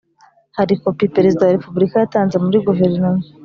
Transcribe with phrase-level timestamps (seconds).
[0.57, 3.23] Hari kopi Perezida wa Repubulika yatanze muri guverinoma